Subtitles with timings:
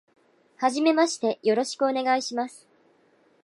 [0.57, 2.67] 初めましてよろしくお願いします。